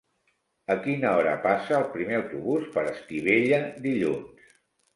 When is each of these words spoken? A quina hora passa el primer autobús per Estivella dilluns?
A 0.75 0.77
quina 0.85 1.11
hora 1.17 1.33
passa 1.43 1.75
el 1.81 1.85
primer 1.93 2.17
autobús 2.21 2.73
per 2.79 2.87
Estivella 2.95 3.63
dilluns? 3.87 4.53